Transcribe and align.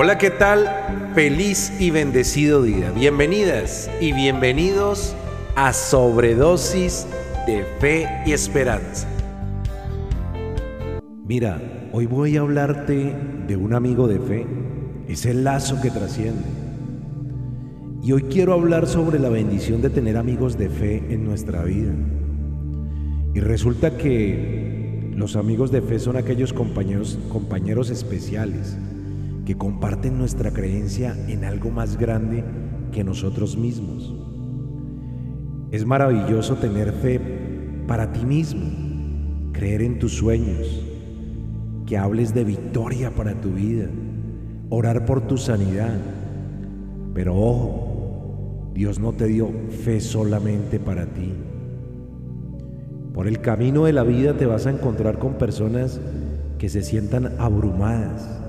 Hola, 0.00 0.16
¿qué 0.16 0.30
tal? 0.30 1.10
Feliz 1.16 1.72
y 1.80 1.90
bendecido 1.90 2.62
día. 2.62 2.92
Bienvenidas 2.92 3.90
y 4.00 4.12
bienvenidos 4.12 5.16
a 5.56 5.72
Sobredosis 5.72 7.04
de 7.48 7.64
Fe 7.80 8.06
y 8.24 8.30
Esperanza. 8.30 9.08
Mira, 11.26 11.90
hoy 11.90 12.06
voy 12.06 12.36
a 12.36 12.42
hablarte 12.42 13.12
de 13.48 13.56
un 13.56 13.74
amigo 13.74 14.06
de 14.06 14.20
fe, 14.20 14.46
ese 15.08 15.34
lazo 15.34 15.80
que 15.82 15.90
trasciende. 15.90 16.44
Y 18.00 18.12
hoy 18.12 18.22
quiero 18.22 18.52
hablar 18.52 18.86
sobre 18.86 19.18
la 19.18 19.30
bendición 19.30 19.82
de 19.82 19.90
tener 19.90 20.16
amigos 20.16 20.56
de 20.56 20.68
fe 20.68 21.02
en 21.08 21.24
nuestra 21.24 21.64
vida. 21.64 21.92
Y 23.34 23.40
resulta 23.40 23.96
que 23.96 25.10
los 25.16 25.34
amigos 25.34 25.72
de 25.72 25.82
fe 25.82 25.98
son 25.98 26.16
aquellos 26.16 26.52
compañeros, 26.52 27.18
compañeros 27.32 27.90
especiales 27.90 28.76
que 29.48 29.56
comparten 29.56 30.18
nuestra 30.18 30.50
creencia 30.50 31.16
en 31.26 31.42
algo 31.42 31.70
más 31.70 31.96
grande 31.96 32.44
que 32.92 33.02
nosotros 33.02 33.56
mismos. 33.56 34.14
Es 35.70 35.86
maravilloso 35.86 36.56
tener 36.56 36.92
fe 36.92 37.18
para 37.86 38.12
ti 38.12 38.26
mismo, 38.26 38.66
creer 39.52 39.80
en 39.80 39.98
tus 39.98 40.12
sueños, 40.12 40.84
que 41.86 41.96
hables 41.96 42.34
de 42.34 42.44
victoria 42.44 43.10
para 43.14 43.40
tu 43.40 43.52
vida, 43.52 43.88
orar 44.68 45.06
por 45.06 45.26
tu 45.26 45.38
sanidad. 45.38 45.96
Pero 47.14 47.34
ojo, 47.34 48.70
Dios 48.74 48.98
no 48.98 49.14
te 49.14 49.28
dio 49.28 49.48
fe 49.82 50.02
solamente 50.02 50.78
para 50.78 51.06
ti. 51.06 51.32
Por 53.14 53.26
el 53.26 53.40
camino 53.40 53.86
de 53.86 53.94
la 53.94 54.02
vida 54.02 54.36
te 54.36 54.44
vas 54.44 54.66
a 54.66 54.70
encontrar 54.72 55.18
con 55.18 55.38
personas 55.38 56.02
que 56.58 56.68
se 56.68 56.82
sientan 56.82 57.32
abrumadas, 57.38 58.44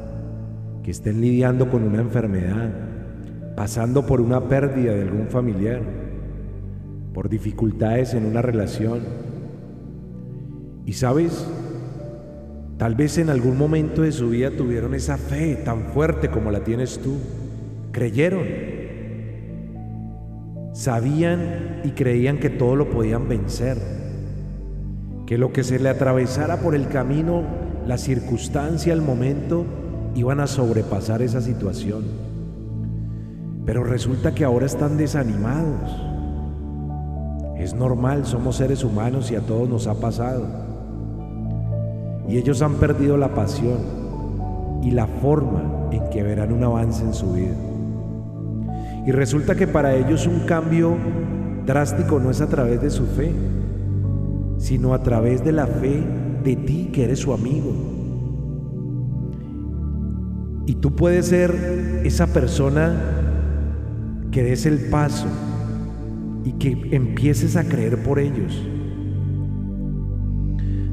que 0.89 0.93
estén 0.93 1.21
lidiando 1.21 1.69
con 1.69 1.83
una 1.83 2.01
enfermedad, 2.01 2.71
pasando 3.55 4.07
por 4.07 4.21
una 4.21 4.47
pérdida 4.47 4.91
de 4.95 5.03
algún 5.03 5.27
familiar, 5.27 5.83
por 7.13 7.29
dificultades 7.29 8.15
en 8.15 8.25
una 8.25 8.41
relación. 8.41 9.01
Y 10.87 10.93
sabes, 10.93 11.45
tal 12.77 12.95
vez 12.95 13.19
en 13.19 13.29
algún 13.29 13.55
momento 13.55 14.01
de 14.01 14.11
su 14.11 14.31
vida 14.31 14.49
tuvieron 14.49 14.95
esa 14.95 15.17
fe 15.17 15.57
tan 15.57 15.91
fuerte 15.93 16.29
como 16.29 16.49
la 16.49 16.63
tienes 16.63 16.97
tú. 16.97 17.17
Creyeron. 17.91 18.47
Sabían 20.73 21.81
y 21.83 21.91
creían 21.91 22.39
que 22.39 22.49
todo 22.49 22.75
lo 22.75 22.89
podían 22.89 23.29
vencer. 23.29 23.77
Que 25.27 25.37
lo 25.37 25.53
que 25.53 25.63
se 25.63 25.77
le 25.77 25.89
atravesara 25.89 26.61
por 26.61 26.73
el 26.73 26.87
camino, 26.87 27.43
la 27.85 27.99
circunstancia, 27.99 28.91
el 28.91 29.03
momento, 29.03 29.67
iban 30.15 30.39
a 30.39 30.47
sobrepasar 30.47 31.21
esa 31.21 31.41
situación. 31.41 32.03
Pero 33.65 33.83
resulta 33.83 34.33
que 34.33 34.45
ahora 34.45 34.65
están 34.65 34.97
desanimados. 34.97 35.91
Es 37.57 37.73
normal, 37.73 38.25
somos 38.25 38.55
seres 38.55 38.83
humanos 38.83 39.31
y 39.31 39.35
a 39.35 39.41
todos 39.41 39.69
nos 39.69 39.87
ha 39.87 39.99
pasado. 39.99 40.45
Y 42.27 42.37
ellos 42.37 42.61
han 42.61 42.75
perdido 42.75 43.17
la 43.17 43.33
pasión 43.33 43.77
y 44.83 44.91
la 44.91 45.07
forma 45.07 45.89
en 45.91 46.09
que 46.09 46.23
verán 46.23 46.53
un 46.53 46.63
avance 46.63 47.03
en 47.03 47.13
su 47.13 47.33
vida. 47.33 47.55
Y 49.05 49.11
resulta 49.11 49.55
que 49.55 49.67
para 49.67 49.95
ellos 49.95 50.25
un 50.27 50.41
cambio 50.41 50.95
drástico 51.65 52.19
no 52.19 52.29
es 52.29 52.41
a 52.41 52.47
través 52.47 52.81
de 52.81 52.89
su 52.89 53.05
fe, 53.05 53.31
sino 54.57 54.93
a 54.93 55.03
través 55.03 55.43
de 55.43 55.51
la 55.51 55.67
fe 55.67 56.03
de 56.43 56.55
ti 56.55 56.89
que 56.93 57.05
eres 57.05 57.19
su 57.19 57.33
amigo 57.33 57.98
y 60.69 60.75
tú 60.75 60.91
puedes 60.91 61.25
ser 61.25 62.01
esa 62.03 62.27
persona 62.27 62.93
que 64.29 64.43
des 64.43 64.67
el 64.67 64.77
paso 64.91 65.25
y 66.45 66.51
que 66.59 66.89
empieces 66.91 67.55
a 67.55 67.63
creer 67.63 68.03
por 68.03 68.19
ellos. 68.19 68.55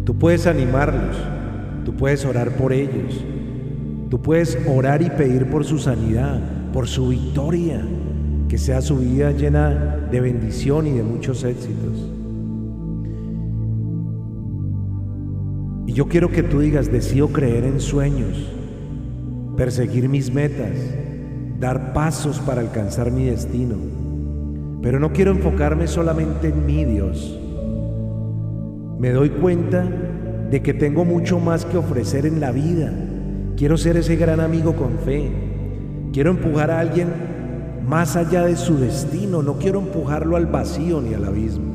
Tú 0.05 0.17
puedes 0.17 0.47
animarlos, 0.47 1.19
tú 1.85 1.95
puedes 1.95 2.25
orar 2.25 2.57
por 2.57 2.73
ellos, 2.73 3.23
tú 4.09 4.23
puedes 4.23 4.59
orar 4.67 5.03
y 5.03 5.11
pedir 5.11 5.51
por 5.51 5.63
su 5.67 5.79
sanidad, 5.79 6.41
por 6.73 6.89
su 6.89 7.09
victoria, 7.09 7.83
que 8.49 8.57
sea 8.57 8.81
su 8.81 8.97
vida 8.97 9.33
llena 9.33 10.09
de 10.11 10.21
bendición 10.23 10.87
y 10.87 10.93
de 10.93 11.03
muchos 11.03 11.45
éxitos. 11.45 11.99
Y 15.87 15.93
yo 15.93 16.09
quiero 16.09 16.31
que 16.31 16.43
tú 16.43 16.61
digas, 16.61 16.91
decido 16.91 17.29
creer 17.29 17.65
en 17.65 17.79
sueños 17.79 18.57
perseguir 19.57 20.09
mis 20.09 20.33
metas, 20.33 20.77
dar 21.59 21.93
pasos 21.93 22.39
para 22.41 22.61
alcanzar 22.61 23.11
mi 23.11 23.25
destino. 23.25 23.77
Pero 24.83 25.01
no 25.01 25.13
quiero 25.13 25.33
enfocarme 25.33 25.87
solamente 25.87 26.49
en 26.49 26.67
mí, 26.67 26.85
Dios. 26.85 27.41
Me 28.99 29.11
doy 29.11 29.31
cuenta 29.31 29.85
de 30.51 30.63
que 30.63 30.75
tengo 30.75 31.05
mucho 31.05 31.41
más 31.41 31.65
que 31.65 31.77
ofrecer 31.77 32.27
en 32.27 32.41
la 32.41 32.53
vida. 32.53 32.93
Quiero 33.57 33.77
ser 33.77 33.97
ese 33.97 34.17
gran 34.17 34.41
amigo 34.41 34.77
con 34.77 34.99
fe. 34.99 35.31
Quiero 36.13 36.31
empujar 36.31 36.71
a 36.71 36.81
alguien 36.81 37.09
más 37.87 38.17
allá 38.17 38.45
de 38.45 38.57
su 38.57 38.79
destino. 38.79 39.43
No 39.43 39.59
quiero 39.59 39.81
empujarlo 39.81 40.37
al 40.37 40.47
vacío 40.47 41.01
ni 41.01 41.15
al 41.15 41.25
abismo. 41.25 41.75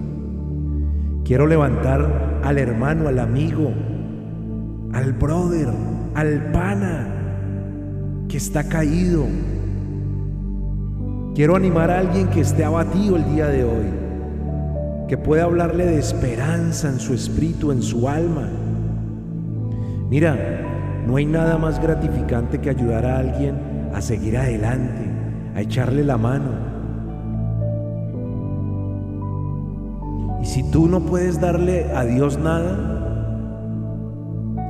Quiero 1.25 1.47
levantar 1.47 2.41
al 2.43 2.57
hermano, 2.57 3.07
al 3.07 3.19
amigo, 3.19 3.71
al 4.93 5.13
brother, 5.13 5.69
al 6.13 6.51
pana, 6.51 7.20
que 8.31 8.37
está 8.37 8.63
caído. 8.63 9.25
Quiero 11.35 11.57
animar 11.57 11.91
a 11.91 11.99
alguien 11.99 12.29
que 12.29 12.39
esté 12.39 12.63
abatido 12.63 13.17
el 13.17 13.25
día 13.25 13.47
de 13.47 13.65
hoy, 13.65 13.91
que 15.09 15.17
pueda 15.17 15.43
hablarle 15.43 15.85
de 15.85 15.99
esperanza 15.99 16.87
en 16.87 17.01
su 17.01 17.13
espíritu, 17.13 17.73
en 17.73 17.81
su 17.81 18.07
alma. 18.07 18.47
Mira, 20.09 21.03
no 21.05 21.17
hay 21.17 21.25
nada 21.25 21.57
más 21.57 21.81
gratificante 21.81 22.59
que 22.59 22.69
ayudar 22.69 23.05
a 23.05 23.19
alguien 23.19 23.89
a 23.93 23.99
seguir 24.01 24.37
adelante, 24.37 25.09
a 25.53 25.59
echarle 25.59 26.05
la 26.05 26.17
mano. 26.17 26.51
Y 30.41 30.45
si 30.45 30.63
tú 30.71 30.87
no 30.87 31.01
puedes 31.01 31.41
darle 31.41 31.93
a 31.93 32.05
Dios 32.05 32.39
nada, 32.39 32.77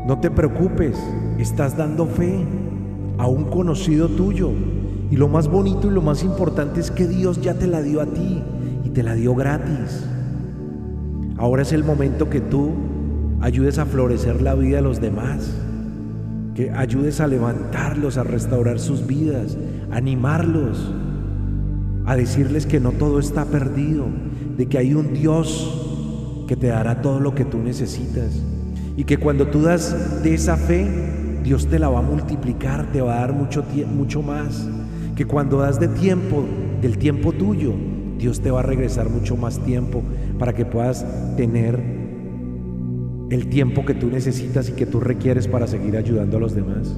no 0.08 0.20
te 0.20 0.32
preocupes, 0.32 0.98
estás 1.38 1.78
dando 1.78 2.08
fe 2.08 2.44
a 3.22 3.28
un 3.28 3.44
conocido 3.44 4.08
tuyo. 4.08 4.50
Y 5.12 5.16
lo 5.16 5.28
más 5.28 5.48
bonito 5.48 5.88
y 5.88 5.94
lo 5.94 6.02
más 6.02 6.24
importante 6.24 6.80
es 6.80 6.90
que 6.90 7.08
Dios 7.08 7.40
ya 7.40 7.54
te 7.54 7.68
la 7.68 7.84
dio 7.84 8.02
a 8.02 8.08
ti 8.08 8.42
y 8.84 8.90
te 8.90 9.04
la 9.04 9.14
dio 9.14 9.36
gratis. 9.36 10.04
Ahora 11.38 11.62
es 11.62 11.72
el 11.72 11.84
momento 11.84 12.32
que 12.32 12.42
tú 12.42 12.72
ayudes 13.40 13.78
a 13.78 13.86
florecer 13.86 14.42
la 14.42 14.56
vida 14.56 14.78
de 14.78 14.82
los 14.82 15.00
demás, 15.00 15.52
que 16.56 16.72
ayudes 16.72 17.22
a 17.22 17.28
levantarlos, 17.28 18.18
a 18.18 18.24
restaurar 18.24 18.80
sus 18.80 19.06
vidas, 19.06 19.56
a 19.92 19.98
animarlos, 19.98 20.92
a 22.08 22.16
decirles 22.16 22.66
que 22.66 22.80
no 22.80 22.92
todo 22.92 23.20
está 23.20 23.46
perdido, 23.46 24.08
de 24.58 24.66
que 24.66 24.80
hay 24.80 24.96
un 24.96 25.14
Dios 25.14 26.46
que 26.48 26.56
te 26.56 26.68
dará 26.68 27.04
todo 27.04 27.20
lo 27.20 27.36
que 27.36 27.46
tú 27.46 27.60
necesitas 27.60 28.42
y 28.98 29.04
que 29.04 29.18
cuando 29.18 29.46
tú 29.46 29.62
das 29.62 30.24
de 30.24 30.34
esa 30.34 30.58
fe, 30.58 31.12
Dios 31.44 31.68
te 31.68 31.80
la 31.80 31.90
va 31.90 32.00
a 32.00 32.04
multiplicar, 32.04 32.92
te 32.92 33.02
va 33.02 33.18
a 33.18 33.20
dar 33.22 33.34
mucho, 33.34 33.64
mucho 33.94 34.22
más. 34.22 34.68
Que 35.16 35.26
cuando 35.26 35.58
das 35.58 35.80
de 35.80 35.88
tiempo, 35.88 36.46
del 36.82 36.98
tiempo 36.98 37.32
tuyo, 37.32 37.74
Dios 38.18 38.40
te 38.42 38.52
va 38.52 38.60
a 38.60 38.64
regresar 38.64 39.10
mucho 39.10 39.36
más 39.36 39.60
tiempo 39.60 40.04
para 40.38 40.54
que 40.54 40.66
puedas 40.66 41.06
tener 41.36 41.80
el 43.32 43.48
tiempo 43.48 43.86
que 43.86 43.94
tú 43.94 44.08
necesitas 44.08 44.70
y 44.70 44.74
que 44.74 44.86
tú 44.86 45.00
requieres 45.00 45.48
para 45.48 45.66
seguir 45.66 45.98
ayudando 45.98 46.38
a 46.38 46.40
los 46.40 46.54
demás. 46.54 46.96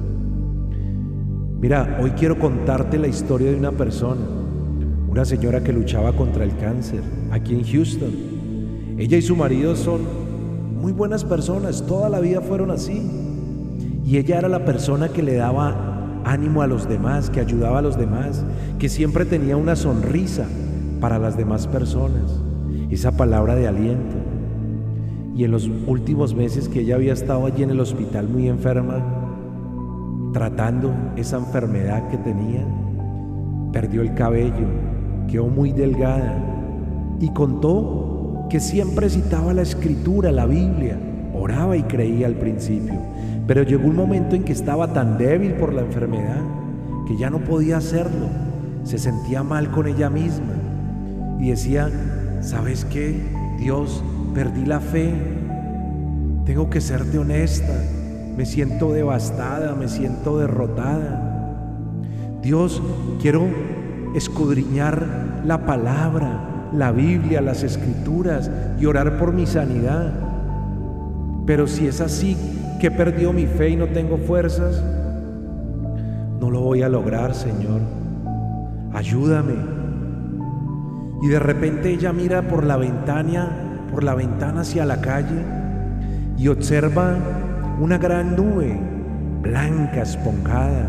Mira, 1.60 1.98
hoy 2.02 2.10
quiero 2.10 2.38
contarte 2.38 2.98
la 2.98 3.06
historia 3.06 3.50
de 3.50 3.56
una 3.56 3.72
persona, 3.72 4.20
una 5.08 5.24
señora 5.24 5.62
que 5.64 5.72
luchaba 5.72 6.12
contra 6.12 6.44
el 6.44 6.54
cáncer 6.56 7.00
aquí 7.30 7.54
en 7.54 7.64
Houston. 7.64 8.10
Ella 8.98 9.16
y 9.16 9.22
su 9.22 9.34
marido 9.34 9.74
son 9.74 10.02
muy 10.80 10.92
buenas 10.92 11.24
personas, 11.24 11.86
toda 11.86 12.10
la 12.10 12.20
vida 12.20 12.42
fueron 12.42 12.70
así. 12.70 13.23
Y 14.04 14.18
ella 14.18 14.38
era 14.38 14.48
la 14.48 14.64
persona 14.64 15.08
que 15.08 15.22
le 15.22 15.34
daba 15.34 16.20
ánimo 16.24 16.62
a 16.62 16.66
los 16.66 16.88
demás, 16.88 17.30
que 17.30 17.40
ayudaba 17.40 17.78
a 17.78 17.82
los 17.82 17.96
demás, 17.96 18.44
que 18.78 18.88
siempre 18.88 19.24
tenía 19.24 19.56
una 19.56 19.76
sonrisa 19.76 20.46
para 21.00 21.18
las 21.18 21.36
demás 21.36 21.66
personas, 21.66 22.42
esa 22.90 23.16
palabra 23.16 23.54
de 23.54 23.68
aliento. 23.68 24.16
Y 25.36 25.44
en 25.44 25.50
los 25.50 25.70
últimos 25.86 26.34
meses 26.34 26.68
que 26.68 26.80
ella 26.80 26.96
había 26.96 27.12
estado 27.12 27.46
allí 27.46 27.62
en 27.62 27.70
el 27.70 27.80
hospital 27.80 28.28
muy 28.28 28.48
enferma, 28.48 29.02
tratando 30.32 30.92
esa 31.16 31.38
enfermedad 31.38 32.08
que 32.08 32.18
tenía, 32.18 32.66
perdió 33.72 34.02
el 34.02 34.14
cabello, 34.14 34.66
quedó 35.28 35.46
muy 35.46 35.72
delgada 35.72 36.36
y 37.20 37.30
contó 37.30 38.46
que 38.50 38.60
siempre 38.60 39.08
citaba 39.08 39.52
la 39.52 39.62
escritura, 39.62 40.30
la 40.30 40.46
Biblia, 40.46 40.98
oraba 41.34 41.76
y 41.76 41.82
creía 41.82 42.26
al 42.26 42.34
principio, 42.34 43.00
pero 43.46 43.62
llegó 43.62 43.88
un 43.88 43.96
momento 43.96 44.36
en 44.36 44.44
que 44.44 44.52
estaba 44.52 44.92
tan 44.92 45.18
débil 45.18 45.52
por 45.54 45.72
la 45.72 45.82
enfermedad 45.82 46.40
que 47.06 47.16
ya 47.16 47.30
no 47.30 47.40
podía 47.40 47.76
hacerlo, 47.76 48.28
se 48.84 48.98
sentía 48.98 49.42
mal 49.42 49.70
con 49.70 49.86
ella 49.86 50.08
misma 50.08 50.54
y 51.38 51.50
decía, 51.50 51.90
¿sabes 52.40 52.84
qué? 52.86 53.20
Dios, 53.58 54.02
perdí 54.34 54.64
la 54.64 54.80
fe, 54.80 55.12
tengo 56.44 56.70
que 56.70 56.80
serte 56.80 57.18
honesta, 57.18 57.74
me 58.36 58.46
siento 58.46 58.92
devastada, 58.92 59.74
me 59.74 59.88
siento 59.88 60.38
derrotada. 60.38 61.30
Dios, 62.42 62.82
quiero 63.20 63.46
escudriñar 64.14 65.42
la 65.44 65.66
palabra, 65.66 66.68
la 66.72 66.92
Biblia, 66.92 67.40
las 67.40 67.62
escrituras 67.62 68.50
y 68.78 68.86
orar 68.86 69.18
por 69.18 69.32
mi 69.32 69.46
sanidad. 69.46 70.12
Pero 71.46 71.66
si 71.66 71.86
es 71.86 72.00
así, 72.00 72.36
que 72.84 72.90
perdió 72.90 73.32
mi 73.32 73.46
fe 73.46 73.70
y 73.70 73.76
no 73.76 73.86
tengo 73.86 74.18
fuerzas, 74.18 74.84
no 76.38 76.50
lo 76.50 76.60
voy 76.60 76.82
a 76.82 76.88
lograr, 76.90 77.34
Señor. 77.34 77.80
Ayúdame. 78.92 79.54
Y 81.22 81.28
de 81.28 81.38
repente 81.38 81.88
ella 81.88 82.12
mira 82.12 82.46
por 82.46 82.62
la 82.62 82.76
ventana, 82.76 83.86
por 83.90 84.04
la 84.04 84.14
ventana 84.14 84.60
hacia 84.60 84.84
la 84.84 85.00
calle 85.00 85.42
y 86.36 86.48
observa 86.48 87.16
una 87.80 87.96
gran 87.96 88.36
nube 88.36 88.78
blanca, 89.40 90.02
esponjada. 90.02 90.86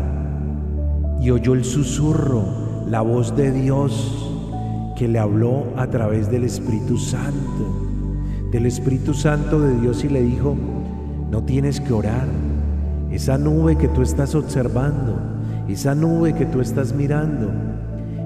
Y 1.22 1.30
oyó 1.30 1.54
el 1.54 1.64
susurro, 1.64 2.44
la 2.90 3.00
voz 3.00 3.34
de 3.34 3.52
Dios 3.52 4.92
que 4.98 5.08
le 5.08 5.18
habló 5.18 5.68
a 5.78 5.86
través 5.86 6.30
del 6.30 6.44
Espíritu 6.44 6.98
Santo, 6.98 8.50
del 8.52 8.66
Espíritu 8.66 9.14
Santo 9.14 9.58
de 9.60 9.80
Dios 9.80 10.04
y 10.04 10.10
le 10.10 10.20
dijo, 10.20 10.58
no 11.30 11.42
tienes 11.44 11.80
que 11.80 11.92
orar. 11.92 12.26
Esa 13.10 13.38
nube 13.38 13.76
que 13.76 13.88
tú 13.88 14.02
estás 14.02 14.34
observando, 14.34 15.16
esa 15.68 15.94
nube 15.94 16.34
que 16.34 16.46
tú 16.46 16.60
estás 16.60 16.92
mirando, 16.92 17.50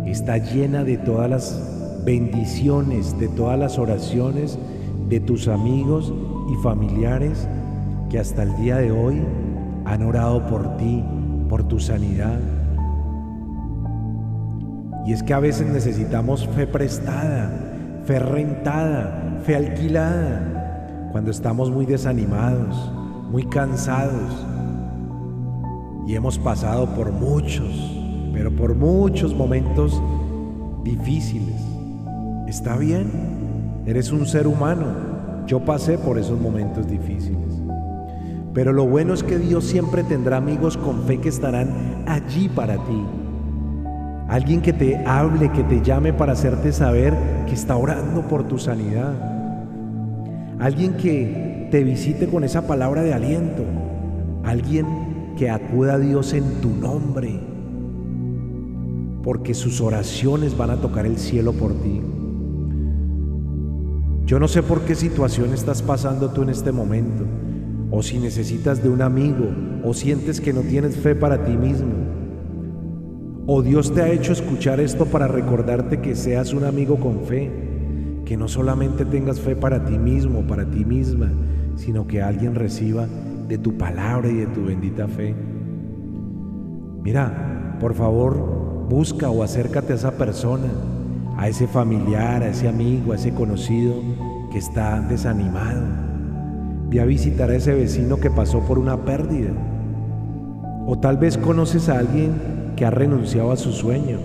está 0.06 0.38
llena 0.38 0.84
de 0.84 0.96
todas 0.96 1.30
las 1.30 2.02
bendiciones, 2.04 3.18
de 3.18 3.28
todas 3.28 3.58
las 3.58 3.78
oraciones 3.78 4.58
de 5.10 5.20
tus 5.20 5.48
amigos 5.48 6.14
y 6.50 6.54
familiares 6.62 7.46
que 8.08 8.18
hasta 8.18 8.44
el 8.44 8.56
día 8.56 8.76
de 8.76 8.92
hoy 8.92 9.20
han 9.84 10.02
orado 10.02 10.46
por 10.46 10.76
ti, 10.76 11.04
por 11.48 11.64
tu 11.64 11.80
sanidad. 11.80 12.38
Y 15.04 15.12
es 15.12 15.22
que 15.24 15.34
a 15.34 15.40
veces 15.40 15.66
necesitamos 15.66 16.46
fe 16.48 16.66
prestada, 16.66 17.50
fe 18.04 18.20
rentada, 18.20 19.40
fe 19.44 19.56
alquilada, 19.56 20.59
cuando 21.12 21.30
estamos 21.30 21.70
muy 21.70 21.86
desanimados, 21.86 22.92
muy 23.30 23.44
cansados 23.44 24.46
y 26.06 26.14
hemos 26.14 26.38
pasado 26.38 26.86
por 26.94 27.12
muchos, 27.12 27.68
pero 28.32 28.50
por 28.50 28.74
muchos 28.74 29.34
momentos 29.34 30.00
difíciles. 30.82 31.60
Está 32.46 32.76
bien, 32.76 33.10
eres 33.86 34.10
un 34.12 34.26
ser 34.26 34.46
humano, 34.46 34.86
yo 35.46 35.64
pasé 35.64 35.98
por 35.98 36.18
esos 36.18 36.40
momentos 36.40 36.88
difíciles. 36.88 37.38
Pero 38.52 38.72
lo 38.72 38.86
bueno 38.86 39.14
es 39.14 39.22
que 39.22 39.38
Dios 39.38 39.64
siempre 39.64 40.02
tendrá 40.02 40.38
amigos 40.38 40.76
con 40.76 41.04
fe 41.04 41.18
que 41.18 41.28
estarán 41.28 42.04
allí 42.06 42.48
para 42.48 42.74
ti. 42.74 43.06
Alguien 44.28 44.60
que 44.60 44.72
te 44.72 44.96
hable, 45.06 45.50
que 45.52 45.62
te 45.64 45.80
llame 45.82 46.12
para 46.12 46.32
hacerte 46.32 46.72
saber 46.72 47.16
que 47.46 47.54
está 47.54 47.76
orando 47.76 48.22
por 48.22 48.44
tu 48.44 48.58
sanidad. 48.58 49.39
Alguien 50.60 50.94
que 50.94 51.68
te 51.70 51.82
visite 51.82 52.28
con 52.28 52.44
esa 52.44 52.66
palabra 52.66 53.02
de 53.02 53.12
aliento. 53.12 53.64
Alguien 54.44 54.86
que 55.36 55.50
acuda 55.50 55.94
a 55.94 55.98
Dios 55.98 56.32
en 56.32 56.44
tu 56.60 56.70
nombre. 56.70 57.40
Porque 59.22 59.54
sus 59.54 59.80
oraciones 59.80 60.56
van 60.56 60.70
a 60.70 60.76
tocar 60.76 61.06
el 61.06 61.18
cielo 61.18 61.52
por 61.52 61.72
ti. 61.74 62.00
Yo 64.26 64.38
no 64.38 64.46
sé 64.46 64.62
por 64.62 64.82
qué 64.82 64.94
situación 64.94 65.52
estás 65.52 65.82
pasando 65.82 66.30
tú 66.30 66.42
en 66.42 66.50
este 66.50 66.70
momento 66.70 67.26
o 67.90 68.02
si 68.02 68.18
necesitas 68.18 68.82
de 68.82 68.88
un 68.88 69.02
amigo, 69.02 69.46
o 69.84 69.94
sientes 69.94 70.40
que 70.40 70.52
no 70.52 70.60
tienes 70.60 70.96
fe 70.96 71.14
para 71.14 71.44
ti 71.44 71.56
mismo, 71.56 71.92
o 73.46 73.62
Dios 73.62 73.92
te 73.92 74.02
ha 74.02 74.08
hecho 74.08 74.32
escuchar 74.32 74.80
esto 74.80 75.06
para 75.06 75.26
recordarte 75.26 76.00
que 76.00 76.14
seas 76.14 76.52
un 76.52 76.64
amigo 76.64 77.00
con 77.00 77.24
fe, 77.24 77.50
que 78.30 78.36
no 78.36 78.46
solamente 78.46 79.04
tengas 79.04 79.40
fe 79.40 79.56
para 79.56 79.84
ti 79.84 79.98
mismo, 79.98 80.42
para 80.42 80.64
ti 80.64 80.84
misma, 80.84 81.32
sino 81.74 82.06
que 82.06 82.22
alguien 82.22 82.54
reciba 82.54 83.08
de 83.48 83.58
tu 83.58 83.76
palabra 83.76 84.28
y 84.28 84.34
de 84.34 84.46
tu 84.46 84.66
bendita 84.66 85.08
fe. 85.08 85.34
Mira, 87.02 87.76
por 87.80 87.92
favor, 87.92 88.86
busca 88.88 89.30
o 89.30 89.42
acércate 89.42 89.94
a 89.94 89.96
esa 89.96 90.12
persona, 90.12 90.68
a 91.36 91.48
ese 91.48 91.66
familiar, 91.66 92.44
a 92.44 92.50
ese 92.50 92.68
amigo, 92.68 93.10
a 93.10 93.16
ese 93.16 93.34
conocido 93.34 93.94
que 94.52 94.58
está 94.58 95.00
desanimado 95.00 95.82
Ve 96.88 97.00
a 97.00 97.06
visitar 97.06 97.50
a 97.50 97.56
ese 97.56 97.74
vecino 97.74 98.18
que 98.18 98.30
pasó 98.30 98.60
por 98.60 98.78
una 98.78 99.04
pérdida. 99.04 99.50
O 100.86 101.00
tal 101.00 101.16
vez 101.16 101.36
conoces 101.36 101.88
a 101.88 101.98
alguien 101.98 102.74
que 102.76 102.86
ha 102.86 102.90
renunciado 102.90 103.50
a 103.50 103.56
su 103.56 103.72
sueño, 103.72 104.18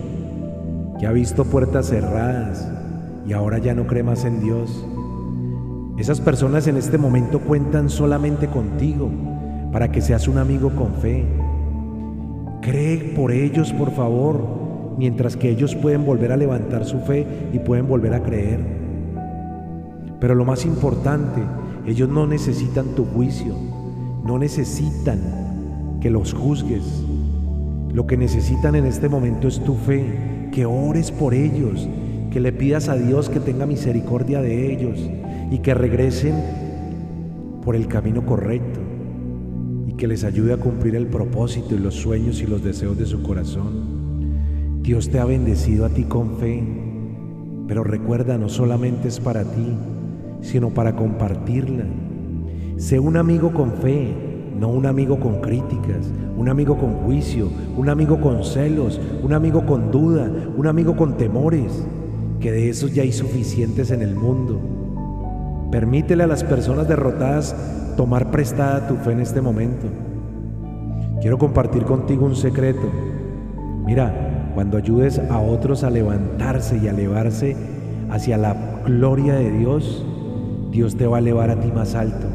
que 1.00 1.08
ha 1.08 1.12
visto 1.12 1.44
puertas 1.44 1.86
cerradas 1.86 2.75
y 3.26 3.32
ahora 3.32 3.58
ya 3.58 3.74
no 3.74 3.86
cree 3.86 4.02
más 4.02 4.24
en 4.24 4.40
Dios. 4.40 4.86
Esas 5.98 6.20
personas 6.20 6.66
en 6.66 6.76
este 6.76 6.98
momento 6.98 7.40
cuentan 7.40 7.88
solamente 7.88 8.48
contigo 8.48 9.10
para 9.72 9.90
que 9.90 10.00
seas 10.00 10.28
un 10.28 10.38
amigo 10.38 10.70
con 10.70 10.94
fe. 10.94 11.24
Cree 12.60 13.14
por 13.16 13.32
ellos, 13.32 13.72
por 13.72 13.90
favor, 13.90 14.42
mientras 14.98 15.36
que 15.36 15.50
ellos 15.50 15.74
pueden 15.74 16.04
volver 16.04 16.32
a 16.32 16.36
levantar 16.36 16.84
su 16.84 16.98
fe 17.00 17.26
y 17.52 17.58
pueden 17.58 17.88
volver 17.88 18.14
a 18.14 18.22
creer. 18.22 18.60
Pero 20.20 20.34
lo 20.34 20.44
más 20.44 20.64
importante 20.64 21.42
ellos 21.86 22.08
no 22.08 22.26
necesitan 22.26 22.86
tu 22.94 23.04
juicio, 23.04 23.54
no 24.24 24.38
necesitan 24.38 25.98
que 26.00 26.10
los 26.10 26.32
juzgues. 26.32 27.04
Lo 27.92 28.06
que 28.06 28.16
necesitan 28.16 28.74
en 28.74 28.86
este 28.86 29.08
momento 29.08 29.48
es 29.48 29.60
tu 29.60 29.74
fe, 29.74 30.48
que 30.52 30.66
ores 30.66 31.10
por 31.10 31.32
ellos, 31.32 31.88
que 32.36 32.40
le 32.40 32.52
pidas 32.52 32.90
a 32.90 32.96
Dios 32.96 33.30
que 33.30 33.40
tenga 33.40 33.64
misericordia 33.64 34.42
de 34.42 34.70
ellos 34.70 34.98
y 35.50 35.60
que 35.60 35.72
regresen 35.72 36.34
por 37.64 37.74
el 37.74 37.88
camino 37.88 38.26
correcto 38.26 38.78
y 39.86 39.94
que 39.94 40.06
les 40.06 40.22
ayude 40.22 40.52
a 40.52 40.58
cumplir 40.58 40.96
el 40.96 41.06
propósito 41.06 41.74
y 41.74 41.78
los 41.78 41.94
sueños 41.94 42.42
y 42.42 42.46
los 42.46 42.62
deseos 42.62 42.98
de 42.98 43.06
su 43.06 43.22
corazón. 43.22 44.82
Dios 44.82 45.08
te 45.08 45.18
ha 45.18 45.24
bendecido 45.24 45.86
a 45.86 45.88
ti 45.88 46.02
con 46.04 46.36
fe, 46.36 46.62
pero 47.68 47.82
recuerda, 47.82 48.36
no 48.36 48.50
solamente 48.50 49.08
es 49.08 49.18
para 49.18 49.42
ti, 49.42 49.72
sino 50.42 50.68
para 50.68 50.94
compartirla. 50.94 51.86
Sé 52.76 53.00
un 53.00 53.16
amigo 53.16 53.50
con 53.54 53.72
fe, 53.76 54.12
no 54.60 54.68
un 54.68 54.84
amigo 54.84 55.18
con 55.18 55.40
críticas, 55.40 56.12
un 56.36 56.50
amigo 56.50 56.76
con 56.76 56.96
juicio, 56.96 57.48
un 57.78 57.88
amigo 57.88 58.20
con 58.20 58.44
celos, 58.44 59.00
un 59.22 59.32
amigo 59.32 59.64
con 59.64 59.90
duda, 59.90 60.30
un 60.54 60.66
amigo 60.66 60.94
con 60.98 61.16
temores, 61.16 61.86
que 62.40 62.52
de 62.52 62.68
esos 62.68 62.94
ya 62.94 63.02
hay 63.02 63.12
suficientes 63.12 63.90
en 63.90 64.02
el 64.02 64.14
mundo. 64.14 64.60
Permítele 65.70 66.22
a 66.22 66.26
las 66.26 66.44
personas 66.44 66.88
derrotadas 66.88 67.54
tomar 67.96 68.30
prestada 68.30 68.86
tu 68.86 68.96
fe 68.96 69.12
en 69.12 69.20
este 69.20 69.40
momento. 69.40 69.86
Quiero 71.20 71.38
compartir 71.38 71.84
contigo 71.84 72.26
un 72.26 72.36
secreto. 72.36 72.90
Mira, 73.84 74.50
cuando 74.54 74.76
ayudes 74.76 75.18
a 75.18 75.38
otros 75.38 75.82
a 75.82 75.90
levantarse 75.90 76.78
y 76.78 76.88
a 76.88 76.90
elevarse 76.90 77.56
hacia 78.10 78.38
la 78.38 78.54
gloria 78.84 79.34
de 79.34 79.50
Dios, 79.50 80.06
Dios 80.70 80.96
te 80.96 81.06
va 81.06 81.16
a 81.16 81.20
elevar 81.20 81.50
a 81.50 81.60
ti 81.60 81.72
más 81.72 81.94
alto, 81.94 82.26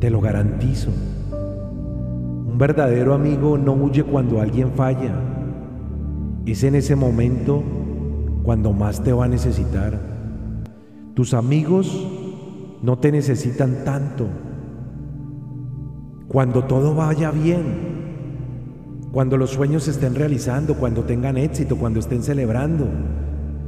te 0.00 0.10
lo 0.10 0.20
garantizo. 0.20 0.90
Un 1.30 2.56
verdadero 2.58 3.14
amigo 3.14 3.56
no 3.58 3.72
huye 3.72 4.04
cuando 4.04 4.40
alguien 4.40 4.72
falla, 4.72 5.14
es 6.46 6.64
en 6.64 6.74
ese 6.74 6.96
momento 6.96 7.62
cuando 8.42 8.72
más 8.72 9.02
te 9.02 9.12
va 9.12 9.26
a 9.26 9.28
necesitar. 9.28 9.98
Tus 11.14 11.34
amigos 11.34 12.06
no 12.82 12.98
te 12.98 13.12
necesitan 13.12 13.84
tanto. 13.84 14.26
Cuando 16.28 16.64
todo 16.64 16.94
vaya 16.94 17.30
bien, 17.30 17.92
cuando 19.12 19.36
los 19.36 19.50
sueños 19.50 19.84
se 19.84 19.90
estén 19.90 20.14
realizando, 20.14 20.74
cuando 20.76 21.04
tengan 21.04 21.36
éxito, 21.36 21.76
cuando 21.76 22.00
estén 22.00 22.22
celebrando, 22.22 22.86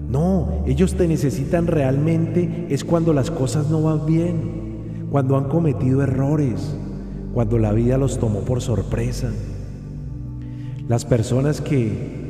no, 0.08 0.64
ellos 0.66 0.94
te 0.94 1.06
necesitan 1.06 1.66
realmente 1.66 2.66
es 2.70 2.84
cuando 2.84 3.12
las 3.12 3.30
cosas 3.30 3.68
no 3.68 3.82
van 3.82 4.06
bien, 4.06 5.08
cuando 5.10 5.36
han 5.36 5.48
cometido 5.48 6.02
errores, 6.02 6.76
cuando 7.34 7.58
la 7.58 7.72
vida 7.72 7.98
los 7.98 8.18
tomó 8.18 8.40
por 8.40 8.62
sorpresa. 8.62 9.30
Las 10.88 11.04
personas 11.04 11.60
que 11.60 12.23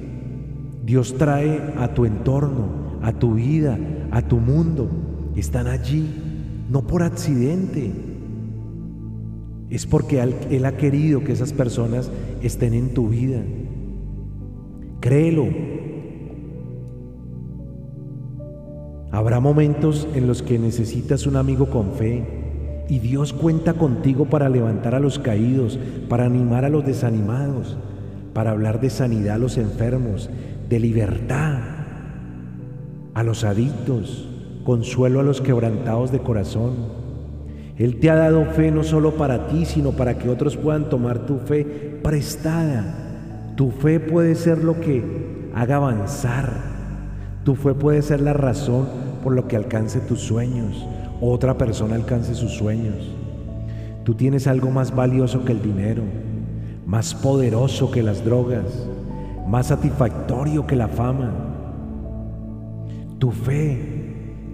Dios 0.85 1.15
trae 1.17 1.75
a 1.79 1.95
tu 1.95 2.05
entorno, 2.05 2.99
a 3.03 3.13
tu 3.13 3.35
vida, 3.35 3.79
a 4.11 4.23
tu 4.23 4.37
mundo, 4.37 4.91
están 5.35 5.67
allí, 5.67 6.07
no 6.71 6.87
por 6.87 7.03
accidente. 7.03 7.93
Es 9.71 9.87
porque 9.87 10.21
Él 10.51 10.65
ha 10.65 10.77
querido 10.77 11.25
que 11.25 11.33
esas 11.33 11.53
personas 11.53 12.11
estén 12.43 12.75
en 12.75 12.93
tu 12.93 13.09
vida. 13.09 13.41
Créelo. 15.01 15.47
Habrá 19.11 19.41
momentos 19.41 20.09
en 20.15 20.27
los 20.27 20.43
que 20.43 20.59
necesitas 20.59 21.27
un 21.27 21.37
amigo 21.37 21.71
con 21.71 21.93
fe 21.93 22.25
y 22.89 22.99
Dios 22.99 23.33
cuenta 23.33 23.75
contigo 23.75 24.27
para 24.27 24.49
levantar 24.49 24.95
a 24.95 25.01
los 25.01 25.19
caídos, 25.19 25.79
para 26.09 26.27
animar 26.27 26.65
a 26.65 26.69
los 26.69 26.85
desanimados, 26.85 27.79
para 28.35 28.51
hablar 28.51 28.81
de 28.81 28.91
sanidad 28.91 29.37
a 29.37 29.39
los 29.39 29.57
enfermos, 29.57 30.29
de 30.69 30.79
libertad 30.81 31.59
a 33.15 33.23
los 33.23 33.45
adictos, 33.45 34.29
consuelo 34.65 35.21
a 35.21 35.23
los 35.23 35.41
quebrantados 35.41 36.13
de 36.13 36.19
corazón. 36.19 36.73
Él 37.79 38.01
te 38.01 38.11
ha 38.11 38.17
dado 38.17 38.45
fe 38.45 38.71
no 38.71 38.83
solo 38.83 39.13
para 39.13 39.47
ti, 39.47 39.65
sino 39.65 39.93
para 39.93 40.19
que 40.19 40.29
otros 40.29 40.57
puedan 40.57 40.89
tomar 40.91 41.21
tu 41.27 41.39
fe 41.39 41.65
prestada. 42.03 43.53
Tu 43.57 43.71
fe 43.71 44.01
puede 44.01 44.35
ser 44.35 44.65
lo 44.65 44.81
que 44.81 45.51
haga 45.55 45.77
avanzar. 45.77 46.53
Tu 47.45 47.55
fe 47.55 47.73
puede 47.75 48.03
ser 48.03 48.21
la 48.21 48.33
razón 48.33 48.87
por 49.23 49.33
lo 49.33 49.49
que 49.49 49.57
alcance 49.57 50.01
tus 50.01 50.21
sueños 50.21 50.85
otra 51.21 51.57
persona 51.57 51.95
alcance 51.95 52.35
sus 52.35 52.53
sueños. 52.53 52.97
Tú 54.05 54.15
tienes 54.15 54.47
algo 54.47 54.71
más 54.71 54.95
valioso 54.95 55.45
que 55.45 55.53
el 55.53 55.63
dinero, 55.63 56.03
más 56.87 57.15
poderoso 57.15 57.91
que 57.91 58.03
las 58.03 58.25
drogas, 58.25 58.65
más 59.49 59.69
satisfactorio 59.69 60.67
que 60.67 60.77
la 60.77 60.89
fama. 60.89 61.33
Tu 63.19 63.31
fe 63.31 63.79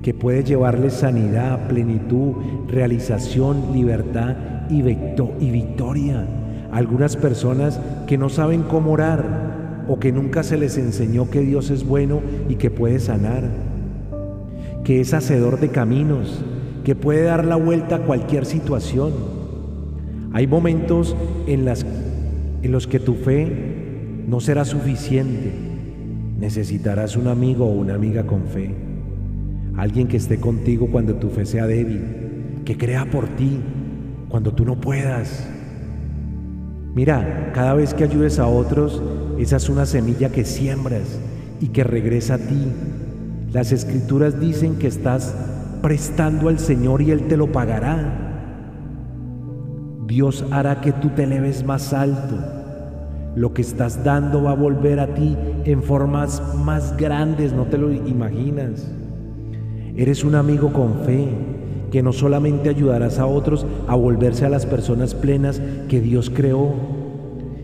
que 0.03 0.15
puede 0.15 0.45
llevarle 0.45 0.91
sanidad, 0.91 1.69
plenitud, 1.69 2.35
realización, 2.69 3.73
libertad 3.73 4.37
y, 4.71 4.81
y 4.81 5.51
victoria 5.51 6.27
algunas 6.73 7.17
personas 7.17 7.81
que 8.07 8.19
no 8.19 8.29
saben 8.29 8.63
cómo 8.63 8.93
orar 8.93 9.85
o 9.89 9.99
que 9.99 10.13
nunca 10.13 10.43
se 10.43 10.57
les 10.57 10.79
enseñó 10.79 11.31
que 11.31 11.41
Dios 11.41 11.71
es 11.71 11.85
bueno 11.87 12.21
y 12.49 12.57
que 12.57 12.71
puede 12.71 13.01
sanar, 13.01 13.43
que 14.85 15.01
es 15.01 15.13
hacedor 15.13 15.59
de 15.59 15.71
caminos, 15.71 16.45
que 16.85 16.95
puede 16.95 17.25
dar 17.25 17.45
la 17.45 17.57
vuelta 17.57 17.97
a 17.97 18.03
cualquier 18.03 18.47
situación. 18.47 19.13
Hay 20.33 20.47
momentos 20.47 21.17
en, 21.47 21.65
las, 21.65 21.85
en 22.63 22.73
los 22.73 22.87
que 22.87 23.01
tu 23.01 23.15
fe 23.15 23.51
no 24.27 24.41
será 24.41 24.65
suficiente. 24.65 25.53
Necesitarás 26.39 27.17
un 27.17 27.29
amigo 27.29 27.67
o 27.67 27.73
una 27.73 27.95
amiga 27.95 28.27
con 28.27 28.45
fe. 28.45 28.75
Alguien 29.77 30.09
que 30.09 30.17
esté 30.17 30.39
contigo 30.39 30.89
cuando 30.91 31.15
tu 31.17 31.29
fe 31.31 31.47
sea 31.47 31.67
débil, 31.67 32.63
que 32.65 32.77
crea 32.77 33.07
por 33.11 33.29
ti 33.29 33.61
cuando 34.29 34.53
tú 34.53 34.65
no 34.65 34.81
puedas. 34.81 35.49
Mira, 36.95 37.51
cada 37.55 37.75
vez 37.75 37.95
que 37.95 38.05
ayudes 38.05 38.39
a 38.39 38.47
otros, 38.47 39.03
esa 39.39 39.57
es 39.57 39.69
una 39.69 39.87
semilla 39.87 40.31
que 40.31 40.45
siembras 40.45 41.19
y 41.61 41.69
que 41.69 41.85
regresa 41.85 42.35
a 42.35 42.39
ti. 42.39 42.73
Las 43.53 43.73
escrituras 43.73 44.41
dicen 44.41 44.77
que 44.77 44.87
estás 44.87 45.35
prestando 45.83 46.49
al 46.49 46.59
Señor 46.59 47.03
y 47.03 47.11
Él 47.11 47.29
te 47.29 47.37
lo 47.37 47.53
pagará. 47.53 48.30
Dios 50.11 50.45
hará 50.51 50.81
que 50.81 50.91
tú 50.91 51.11
te 51.11 51.23
eleves 51.23 51.65
más 51.65 51.93
alto. 51.93 52.35
Lo 53.37 53.55
que 53.55 53.63
estás 53.63 54.03
dando 54.03 54.43
va 54.43 54.51
a 54.51 54.57
volver 54.57 54.99
a 54.99 55.15
ti 55.15 55.37
en 55.65 55.85
formas 55.85 56.43
más 56.57 56.97
grandes, 56.97 57.53
no 57.53 57.67
te 57.67 57.79
lo 57.79 57.93
imaginas. 57.93 58.91
Eres 59.97 60.25
un 60.25 60.35
amigo 60.35 60.73
con 60.73 61.05
fe 61.05 61.29
que 61.93 62.03
no 62.03 62.13
solamente 62.13 62.69
ayudarás 62.69 63.21
a 63.21 63.27
otros 63.27 63.65
a 63.87 63.95
volverse 63.95 64.45
a 64.45 64.49
las 64.49 64.67
personas 64.67 65.15
plenas 65.15 65.63
que 65.89 66.01
Dios 66.01 66.29
creó, 66.29 66.73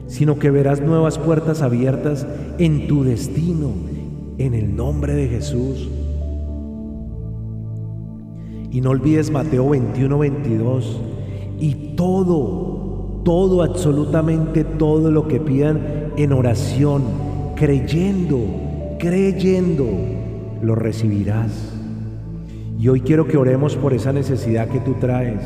sino 0.07 0.39
que 0.39 0.53
verás 0.53 0.81
nuevas 0.81 1.19
puertas 1.19 1.63
abiertas 1.63 2.29
en 2.59 2.87
tu 2.87 3.03
destino, 3.03 3.73
en 4.39 4.55
el 4.55 4.77
nombre 4.77 5.15
de 5.15 5.27
Jesús. 5.27 5.89
Y 8.71 8.81
no 8.81 8.91
olvides 8.91 9.33
Mateo 9.33 9.69
21, 9.69 10.17
22. 10.17 11.01
Y 11.59 11.95
todo, 11.97 13.21
todo, 13.25 13.63
absolutamente 13.63 14.65
todo 14.65 15.11
lo 15.11 15.27
que 15.29 15.41
pidan 15.41 16.13
en 16.17 16.33
oración, 16.33 17.03
creyendo, 17.55 18.39
creyendo, 18.99 19.87
lo 20.63 20.75
recibirás. 20.75 21.73
Y 22.79 22.89
hoy 22.89 23.01
quiero 23.01 23.27
que 23.27 23.37
oremos 23.37 23.77
por 23.77 23.95
esa 23.95 24.13
necesidad 24.13 24.69
que 24.69 24.81
tú 24.81 24.95
traes, 25.01 25.41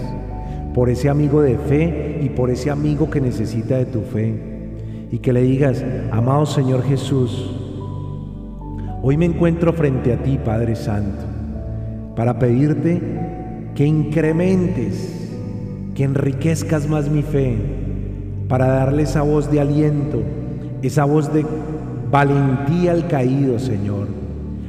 por 0.75 0.91
ese 0.91 1.09
amigo 1.09 1.43
de 1.43 1.57
fe 1.57 2.21
y 2.23 2.29
por 2.31 2.51
ese 2.51 2.71
amigo 2.71 3.09
que 3.11 3.21
necesita 3.21 3.77
de 3.77 3.87
tu 3.87 4.01
fe. 4.01 4.35
Y 5.13 5.19
que 5.19 5.33
le 5.33 5.43
digas, 5.43 5.85
amado 6.11 6.47
Señor 6.47 6.83
Jesús, 6.83 7.51
hoy 9.03 9.17
me 9.17 9.27
encuentro 9.27 9.73
frente 9.73 10.13
a 10.13 10.23
ti, 10.23 10.39
Padre 10.45 10.77
Santo 10.77 11.31
para 12.21 12.39
pedirte 12.39 13.01
que 13.75 13.87
incrementes, 13.87 15.20
que 16.01 16.05
enriquezcas 16.05 16.89
más 16.89 17.11
mi 17.11 17.21
fe, 17.21 17.59
para 18.49 18.67
darle 18.69 19.03
esa 19.03 19.21
voz 19.21 19.51
de 19.51 19.61
aliento, 19.61 20.23
esa 20.81 21.05
voz 21.05 21.31
de 21.31 21.45
valentía 22.11 22.93
al 22.93 23.07
caído, 23.07 23.59
Señor, 23.59 24.07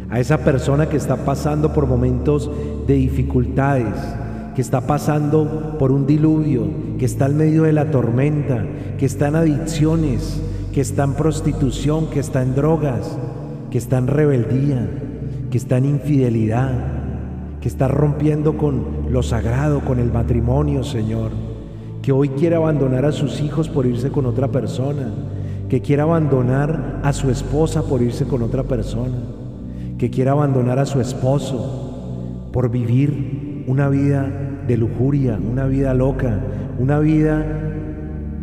a 0.09 0.19
esa 0.19 0.39
persona 0.39 0.89
que 0.89 0.97
está 0.97 1.23
pasando 1.23 1.71
por 1.71 1.87
momentos 1.87 2.51
de 2.85 2.95
dificultades, 2.95 3.95
que 4.55 4.61
está 4.61 4.81
pasando 4.81 5.77
por 5.79 5.93
un 5.93 6.05
diluvio, 6.05 6.67
que 6.99 7.05
está 7.05 7.27
en 7.27 7.37
medio 7.37 7.63
de 7.63 7.71
la 7.71 7.91
tormenta, 7.91 8.65
que 8.97 9.05
está 9.05 9.29
en 9.29 9.35
adicciones, 9.37 10.41
que 10.73 10.81
está 10.81 11.05
en 11.05 11.13
prostitución, 11.13 12.09
que 12.09 12.19
está 12.19 12.43
en 12.43 12.55
drogas, 12.55 13.17
que 13.69 13.77
está 13.77 13.99
en 13.99 14.07
rebeldía, 14.07 14.85
que 15.49 15.57
está 15.57 15.77
en 15.77 15.85
infidelidad 15.85 17.01
que 17.61 17.67
está 17.67 17.87
rompiendo 17.87 18.57
con 18.57 18.83
lo 19.11 19.21
sagrado, 19.23 19.81
con 19.81 19.99
el 19.99 20.11
matrimonio, 20.11 20.83
Señor, 20.83 21.31
que 22.01 22.11
hoy 22.11 22.29
quiere 22.29 22.55
abandonar 22.55 23.05
a 23.05 23.11
sus 23.11 23.41
hijos 23.41 23.69
por 23.69 23.85
irse 23.85 24.09
con 24.09 24.25
otra 24.25 24.47
persona, 24.47 25.09
que 25.69 25.81
quiere 25.81 26.01
abandonar 26.01 27.01
a 27.03 27.13
su 27.13 27.29
esposa 27.29 27.83
por 27.83 28.01
irse 28.01 28.25
con 28.25 28.41
otra 28.41 28.63
persona, 28.63 29.17
que 29.97 30.09
quiere 30.09 30.29
abandonar 30.29 30.79
a 30.79 30.85
su 30.85 30.99
esposo 30.99 32.49
por 32.51 32.71
vivir 32.71 33.65
una 33.67 33.89
vida 33.89 34.31
de 34.67 34.77
lujuria, 34.77 35.37
una 35.37 35.65
vida 35.65 35.93
loca, 35.93 36.39
una 36.79 36.99
vida 36.99 37.45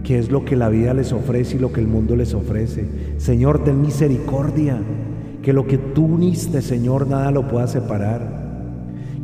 que 0.04 0.18
es 0.18 0.30
lo 0.30 0.44
que 0.44 0.56
la 0.56 0.68
vida 0.68 0.94
les 0.94 1.12
ofrece 1.12 1.56
y 1.56 1.60
lo 1.60 1.72
que 1.72 1.80
el 1.80 1.88
mundo 1.88 2.14
les 2.14 2.34
ofrece. 2.34 2.86
Señor, 3.16 3.64
ten 3.64 3.80
misericordia, 3.80 4.78
que 5.42 5.52
lo 5.52 5.66
que 5.66 5.78
tú 5.78 6.04
uniste, 6.04 6.62
Señor, 6.62 7.08
nada 7.08 7.30
lo 7.30 7.48
pueda 7.48 7.66
separar 7.66 8.37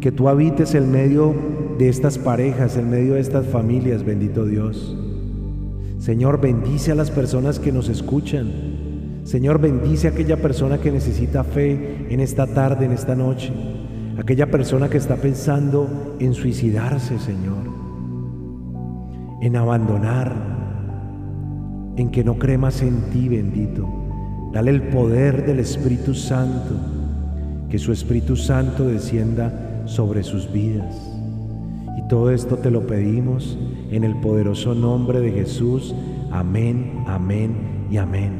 que 0.04 0.12
tú 0.12 0.28
habites 0.28 0.74
en 0.74 0.92
medio 0.92 1.34
de 1.78 1.88
estas 1.88 2.18
parejas, 2.18 2.76
en 2.76 2.90
medio 2.90 3.14
de 3.14 3.20
estas 3.20 3.46
familias, 3.46 4.04
bendito 4.04 4.44
Dios. 4.44 4.94
Señor, 5.98 6.42
bendice 6.42 6.92
a 6.92 6.94
las 6.94 7.10
personas 7.10 7.58
que 7.58 7.72
nos 7.72 7.88
escuchan. 7.88 9.22
Señor, 9.24 9.62
bendice 9.62 10.06
a 10.06 10.10
aquella 10.10 10.36
persona 10.36 10.76
que 10.76 10.92
necesita 10.92 11.42
fe 11.42 12.06
en 12.10 12.20
esta 12.20 12.46
tarde, 12.46 12.84
en 12.84 12.92
esta 12.92 13.14
noche. 13.14 13.50
Aquella 14.18 14.50
persona 14.50 14.90
que 14.90 14.98
está 14.98 15.16
pensando 15.16 15.88
en 16.20 16.34
suicidarse, 16.34 17.18
Señor. 17.18 17.64
En 19.40 19.56
abandonar, 19.56 20.34
en 21.96 22.10
que 22.10 22.24
no 22.24 22.38
cree 22.38 22.58
más 22.58 22.82
en 22.82 23.08
ti, 23.10 23.26
bendito. 23.30 23.88
Dale 24.52 24.70
el 24.70 24.82
poder 24.82 25.46
del 25.46 25.60
Espíritu 25.60 26.12
Santo. 26.12 26.74
Que 27.70 27.78
su 27.78 27.90
Espíritu 27.90 28.36
Santo 28.36 28.86
descienda 28.86 29.63
sobre 29.86 30.22
sus 30.22 30.50
vidas. 30.52 30.94
Y 31.98 32.08
todo 32.08 32.30
esto 32.30 32.56
te 32.56 32.70
lo 32.70 32.86
pedimos 32.86 33.58
en 33.90 34.04
el 34.04 34.16
poderoso 34.20 34.74
nombre 34.74 35.20
de 35.20 35.30
Jesús. 35.30 35.94
Amén, 36.30 37.04
amén 37.06 37.86
y 37.90 37.96
amén. 37.96 38.32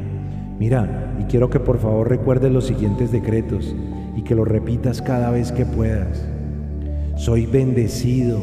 Mira, 0.59 1.15
y 1.21 1.25
quiero 1.25 1.51
que 1.51 1.61
por 1.61 1.79
favor 1.79 2.09
recuerdes 2.09 2.53
los 2.53 2.67
siguientes 2.67 3.13
decretos 3.13 3.75
y 4.17 4.23
que 4.23 4.35
los 4.35 4.47
repitas 4.47 5.03
cada 5.03 5.31
vez 5.31 5.53
que 5.53 5.67
puedas. 5.67 6.25
Soy 7.17 7.47
bendecido, 7.47 8.41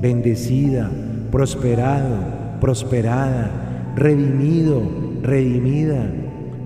bendecida, 0.00 0.90
prosperado, 1.30 2.16
prosperada, 2.60 3.92
redimido, 3.96 4.82
redimida, 5.22 6.06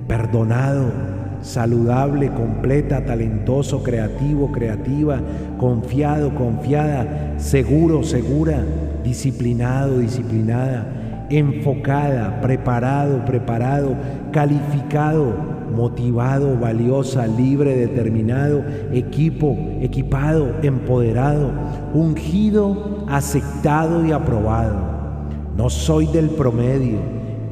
perdonado, 0.06 0.90
saludable, 1.40 2.30
completa, 2.30 3.04
talentoso, 3.04 3.82
creativo, 3.82 4.50
creativa, 4.52 5.20
confiado, 5.58 6.34
confiada, 6.34 7.34
seguro, 7.38 8.02
segura, 8.02 8.64
disciplinado, 9.04 9.98
disciplinada, 9.98 11.26
enfocada, 11.30 12.40
preparado, 12.40 13.24
preparado, 13.24 13.94
calificado, 14.32 15.34
motivado, 15.74 16.58
valiosa, 16.58 17.26
libre, 17.26 17.76
determinado, 17.76 18.64
equipo, 18.92 19.56
equipado, 19.80 20.56
empoderado, 20.62 21.52
ungido, 21.94 23.04
aceptado 23.08 24.04
y 24.04 24.12
aprobado. 24.12 24.98
No 25.56 25.70
soy 25.70 26.06
del 26.06 26.30
promedio, 26.30 26.98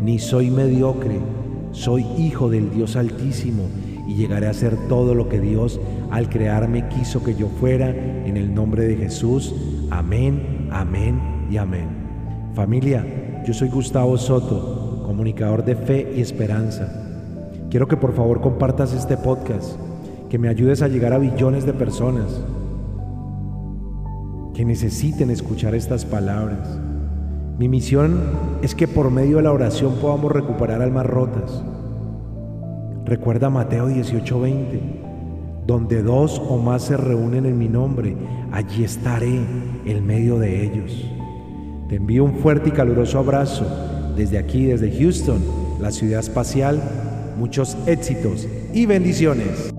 ni 0.03 0.19
soy 0.19 0.51
mediocre 0.51 1.36
soy 1.77 2.07
hijo 2.17 2.49
del 2.49 2.71
Dios 2.71 2.97
Altísimo 2.97 3.65
y 4.09 4.15
llegaré 4.15 4.47
a 4.47 4.55
ser 4.55 4.89
todo 4.89 5.15
lo 5.15 5.29
que 5.29 5.41
Dios 5.41 5.79
al 6.11 6.31
crearme 6.31 6.89
quiso 6.89 7.23
que 7.23 7.35
yo 7.35 7.49
fuera 7.49 7.91
en 7.91 8.39
el 8.39 8.55
nombre 8.55 8.85
de 8.85 8.97
Jesús. 8.97 9.55
Amén, 9.91 10.69
amén 10.73 11.47
y 11.51 11.59
amén. 11.59 11.89
Familia, 12.55 13.43
yo 13.47 13.53
soy 13.53 13.69
Gustavo 13.69 14.17
Soto, 14.17 15.03
comunicador 15.05 15.65
de 15.67 15.77
fe 15.77 16.15
y 16.17 16.23
esperanza. 16.23 16.91
Quiero 17.69 17.87
que 17.87 17.99
por 17.99 18.15
favor 18.15 18.41
compartas 18.41 18.95
este 18.95 19.19
podcast, 19.19 19.79
que 20.31 20.39
me 20.39 20.49
ayudes 20.49 20.81
a 20.81 20.89
llegar 20.89 21.13
a 21.13 21.19
billones 21.19 21.67
de 21.67 21.75
personas 21.75 22.43
que 24.55 24.65
necesiten 24.65 25.31
escuchar 25.31 25.75
estas 25.75 26.07
palabras. 26.07 26.81
Mi 27.59 27.69
misión 27.69 28.21
es 28.61 28.75
que 28.75 28.87
por 28.87 29.11
medio 29.11 29.39
de 29.39 29.45
la 29.45 29.53
oración 29.53 29.95
podamos 29.95 30.31
recuperar 30.31 30.83
almas 30.83 31.07
rotas. 31.07 31.63
Recuerda 33.07 33.49
Mateo 33.49 33.89
18:20, 33.89 34.81
donde 35.67 36.03
dos 36.03 36.39
o 36.51 36.59
más 36.59 36.83
se 36.83 36.99
reúnen 36.99 37.47
en 37.47 37.57
mi 37.57 37.69
nombre, 37.69 38.15
allí 38.53 38.85
estaré 38.85 39.41
en 39.87 40.07
medio 40.07 40.39
de 40.39 40.65
ellos. 40.65 41.11
Te 41.89 41.97
envío 41.97 42.25
un 42.25 42.35
fuerte 42.35 42.69
y 42.69 42.73
caluroso 42.73 43.19
abrazo 43.19 43.65
desde 44.17 44.37
aquí, 44.37 44.67
desde 44.67 44.91
Houston, 44.99 45.41
la 45.81 45.93
ciudad 45.93 46.21
espacial. 46.21 46.83
Muchos 47.39 47.77
éxitos 47.87 48.47
y 48.75 48.85
bendiciones. 48.85 49.76